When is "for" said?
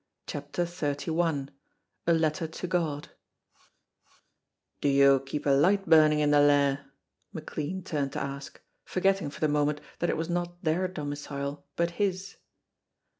9.29-9.41